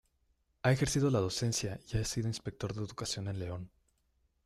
Ha 0.63 0.71
ejercido 0.71 1.11
la 1.11 1.19
docencia 1.19 1.79
y 1.93 1.97
ha 1.99 2.03
sido 2.03 2.27
Inspector 2.27 2.73
de 2.73 2.81
Educación 2.83 3.27
en 3.27 3.37
León. 3.37 3.71